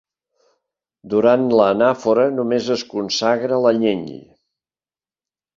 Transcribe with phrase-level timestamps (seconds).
[1.13, 4.11] Durant l'Anàfora, només es consagra l'Anyell.